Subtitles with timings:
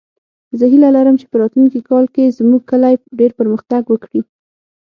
[0.57, 4.21] زه هیله لرم چې په راتلونکې کال کې زموږ کلی ډېر پرمختګ وکړي